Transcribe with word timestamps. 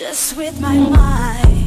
just 0.00 0.34
with 0.34 0.58
my 0.62 0.78
mind. 0.78 1.59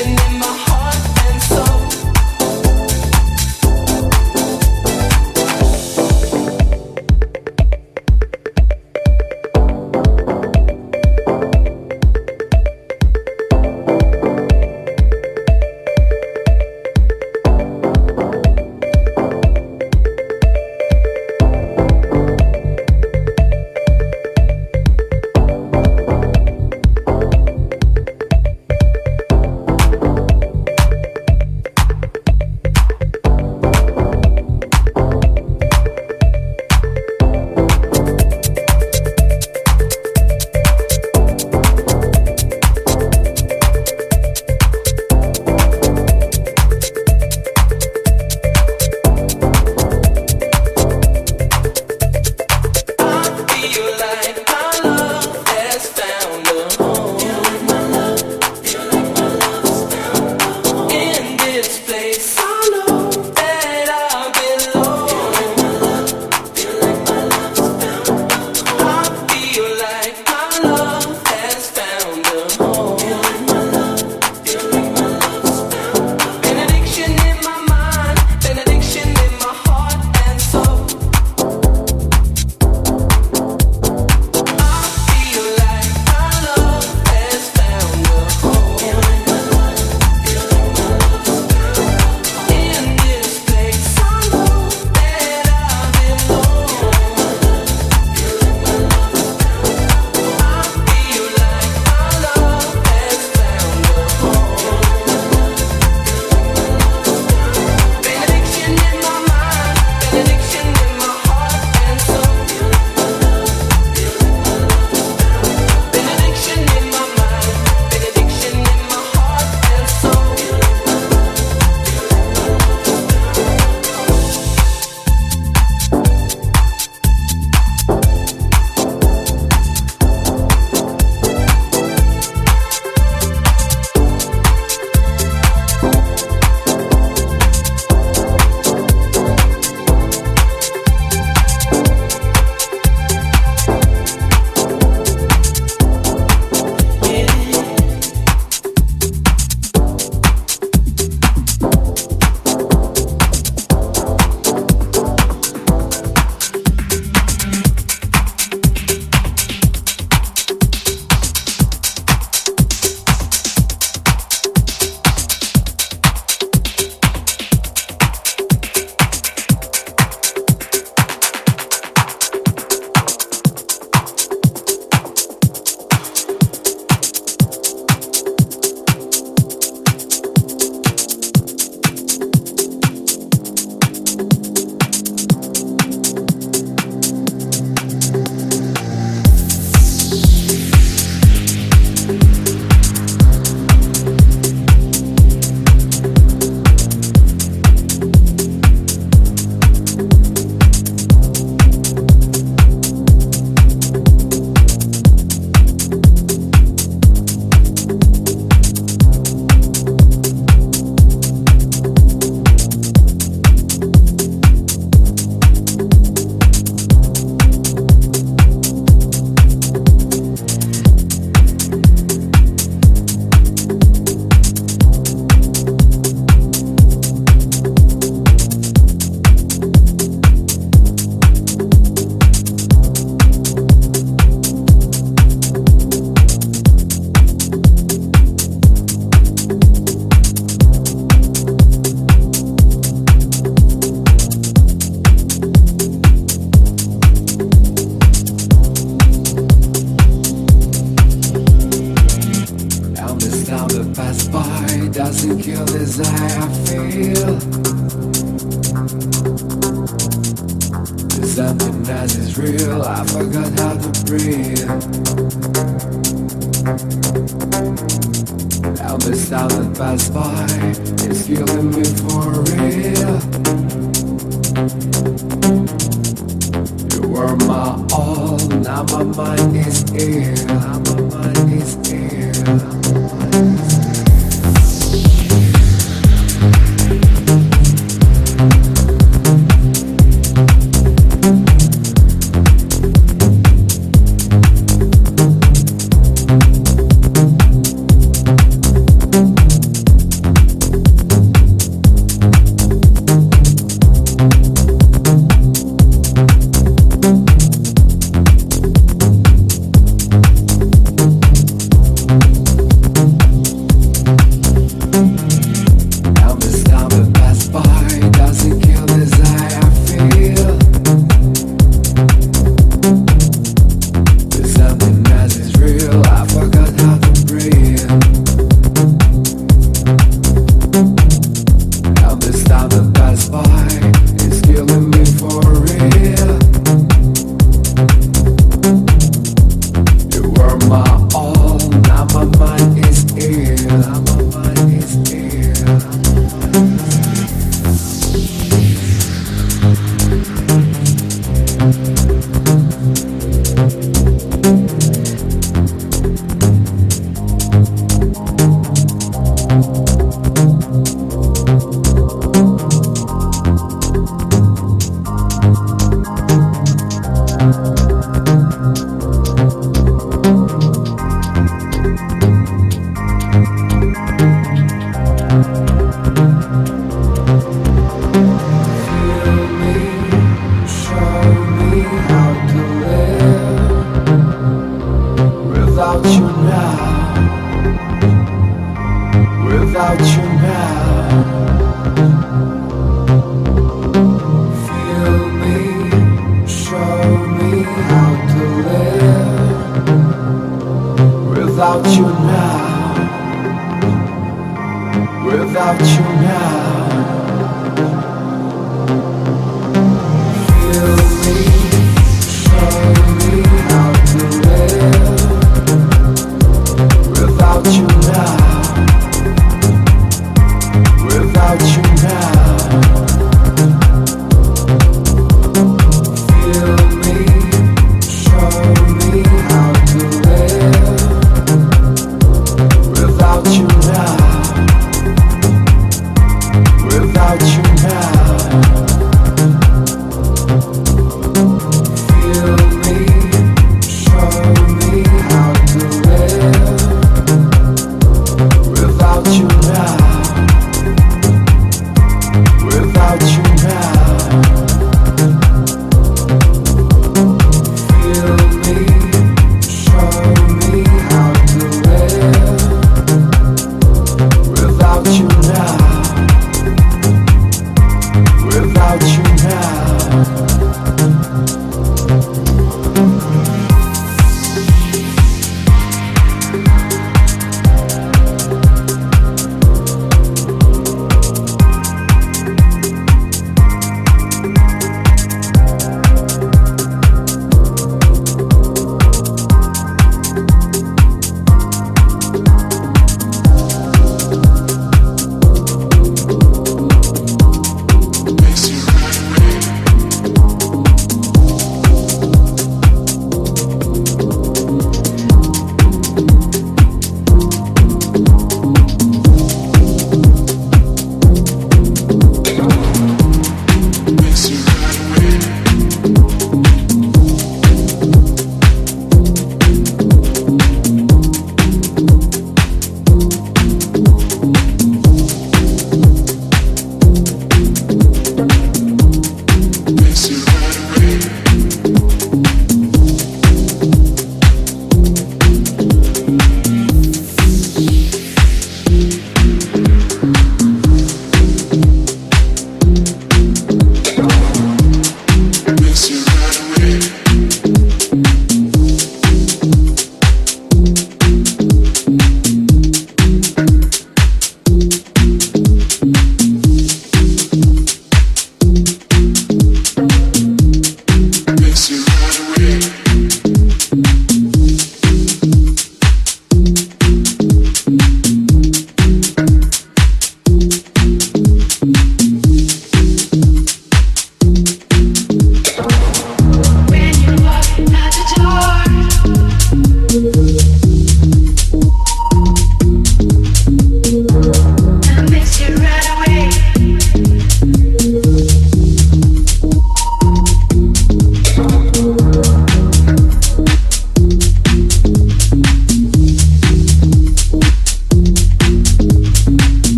Dancing 0.00 0.34
in 0.34 0.39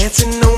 dancing 0.00 0.49